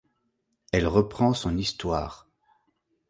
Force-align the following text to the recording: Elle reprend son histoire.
Elle 0.71 0.87
reprend 0.87 1.35
son 1.35 1.55
histoire. 1.59 2.27